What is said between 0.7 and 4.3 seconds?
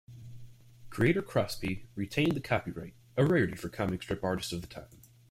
Creator Crosby retained the copyright, a rarity for comic strip